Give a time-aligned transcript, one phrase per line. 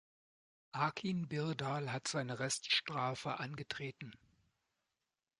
[0.73, 4.15] Akin Birdal hat seine Reststrafe angetreten.